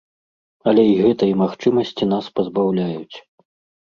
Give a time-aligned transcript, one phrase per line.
[0.71, 3.17] Але і гэтай магчымасці нас пазбаўляюць.